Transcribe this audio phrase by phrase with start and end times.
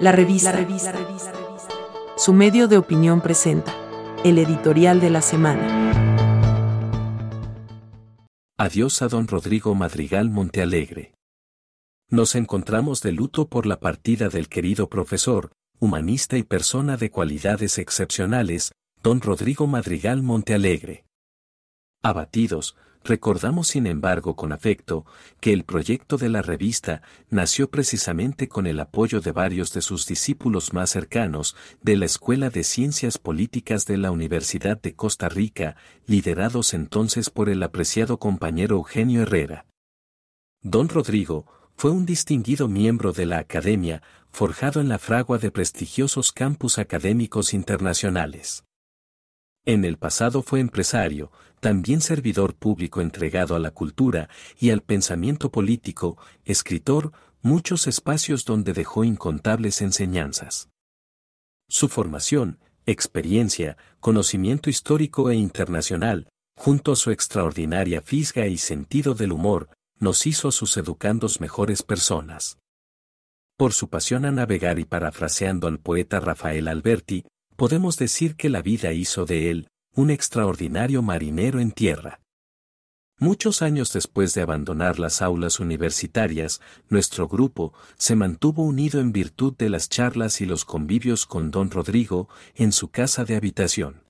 [0.00, 0.54] La revista.
[2.16, 3.74] Su medio de opinión presenta
[4.24, 6.16] el editorial de la semana.
[8.56, 11.12] Adiós a don Rodrigo Madrigal Montealegre.
[12.08, 17.76] Nos encontramos de luto por la partida del querido profesor, humanista y persona de cualidades
[17.76, 18.72] excepcionales,
[19.02, 21.04] don Rodrigo Madrigal Montealegre.
[22.02, 25.04] Abatidos, recordamos sin embargo con afecto,
[25.40, 30.06] que el proyecto de la revista nació precisamente con el apoyo de varios de sus
[30.06, 35.76] discípulos más cercanos de la Escuela de Ciencias Políticas de la Universidad de Costa Rica,
[36.06, 39.66] liderados entonces por el apreciado compañero Eugenio Herrera.
[40.62, 46.32] Don Rodrigo, fue un distinguido miembro de la Academia, forjado en la fragua de prestigiosos
[46.32, 48.64] campus académicos internacionales.
[49.66, 55.50] En el pasado fue empresario, también servidor público entregado a la cultura y al pensamiento
[55.50, 60.70] político, escritor, muchos espacios donde dejó incontables enseñanzas.
[61.68, 69.32] Su formación, experiencia, conocimiento histórico e internacional, junto a su extraordinaria fisga y sentido del
[69.32, 72.58] humor, nos hizo a sus educandos mejores personas.
[73.56, 77.24] Por su pasión a navegar y parafraseando al poeta Rafael Alberti,
[77.60, 82.22] podemos decir que la vida hizo de él, un extraordinario marinero en tierra.
[83.18, 89.54] Muchos años después de abandonar las aulas universitarias, nuestro grupo se mantuvo unido en virtud
[89.58, 94.04] de las charlas y los convivios con don Rodrigo en su casa de habitación.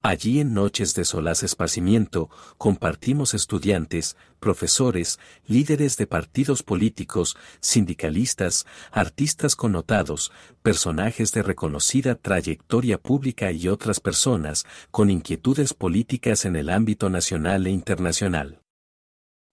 [0.00, 9.56] Allí en noches de solaz esparcimiento, compartimos estudiantes, profesores, líderes de partidos políticos, sindicalistas, artistas
[9.56, 10.30] connotados,
[10.62, 17.66] personajes de reconocida trayectoria pública y otras personas con inquietudes políticas en el ámbito nacional
[17.66, 18.62] e internacional.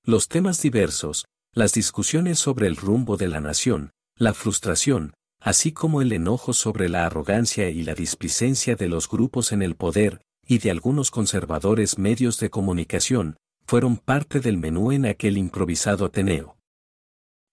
[0.03, 6.03] Los temas diversos, las discusiones sobre el rumbo de la nación, la frustración, así como
[6.03, 10.59] el enojo sobre la arrogancia y la displicencia de los grupos en el poder, y
[10.59, 16.57] de algunos conservadores medios de comunicación, fueron parte del menú en aquel improvisado Ateneo.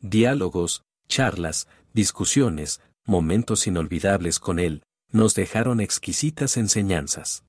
[0.00, 7.44] Diálogos, charlas, discusiones, momentos inolvidables con él, nos dejaron exquisitas enseñanzas.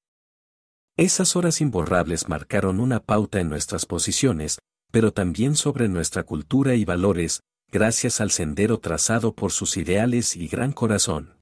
[0.95, 4.59] Esas horas imborrables marcaron una pauta en nuestras posiciones,
[4.91, 7.41] pero también sobre nuestra cultura y valores,
[7.71, 11.39] gracias al sendero trazado por sus ideales y gran corazón.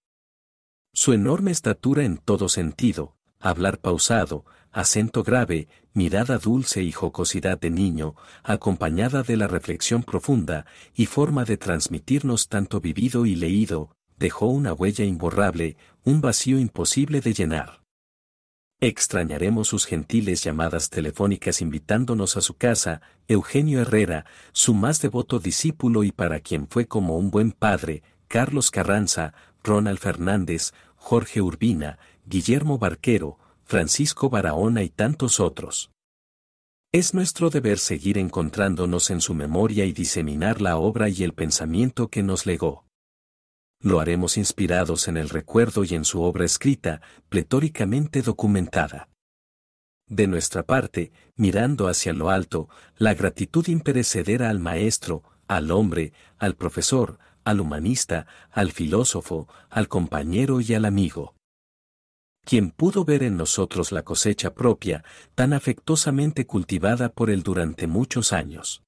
[0.94, 7.70] Su enorme estatura en todo sentido, hablar pausado, acento grave, mirada dulce y jocosidad de
[7.70, 10.66] niño, acompañada de la reflexión profunda
[10.96, 17.22] y forma de transmitirnos tanto vivido y leído, dejó una huella imborrable, un vacío imposible
[17.22, 17.82] de llenar.
[18.80, 26.04] Extrañaremos sus gentiles llamadas telefónicas invitándonos a su casa, Eugenio Herrera, su más devoto discípulo
[26.04, 32.78] y para quien fue como un buen padre, Carlos Carranza, Ronald Fernández, Jorge Urbina, Guillermo
[32.78, 35.92] Barquero, Francisco Barahona y tantos otros.
[36.94, 42.10] Es nuestro deber seguir encontrándonos en su memoria y diseminar la obra y el pensamiento
[42.10, 42.86] que nos legó.
[43.80, 49.10] Lo haremos inspirados en el recuerdo y en su obra escrita, pletóricamente documentada.
[50.08, 52.68] De nuestra parte, mirando hacia lo alto,
[52.98, 60.60] la gratitud imperecedera al maestro, al hombre, al profesor, al humanista, al filósofo, al compañero
[60.62, 61.36] y al amigo.
[62.44, 65.04] Quien pudo ver en nosotros la cosecha propia,
[65.36, 68.84] tan afectuosamente cultivada por él durante muchos años.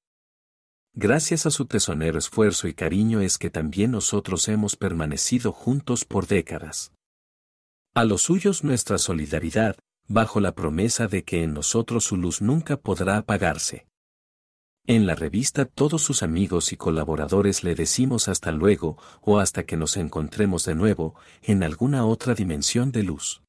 [0.95, 6.27] Gracias a su tesonero esfuerzo y cariño es que también nosotros hemos permanecido juntos por
[6.27, 6.91] décadas.
[7.95, 9.75] A los suyos nuestra solidaridad,
[10.07, 13.87] bajo la promesa de que en nosotros su luz nunca podrá apagarse.
[14.85, 19.77] En la revista todos sus amigos y colaboradores le decimos hasta luego o hasta que
[19.77, 23.42] nos encontremos de nuevo en alguna otra dimensión de luz.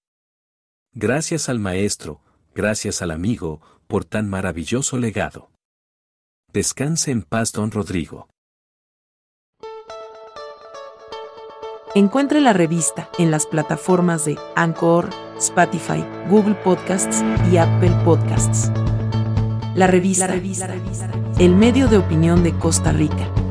[0.97, 2.21] Gracias al maestro,
[2.55, 5.51] gracias al amigo, por tan maravilloso legado.
[6.53, 8.29] Descanse en paz, don Rodrigo.
[11.97, 18.71] Encuentre la revista en las plataformas de Anchor, Spotify, Google Podcasts y Apple Podcasts.
[19.75, 20.33] La revista,
[21.41, 23.44] el medio de opinión de Costa Rica.